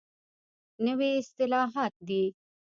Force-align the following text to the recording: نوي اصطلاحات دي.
نوي 0.85 1.09
اصطلاحات 1.21 1.93
دي. 2.07 2.23